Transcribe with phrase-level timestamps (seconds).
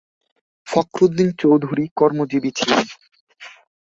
[0.67, 2.85] ফখরুদ্দিন চৌধুরী কর্মজীবী মানুষ ছিলেন।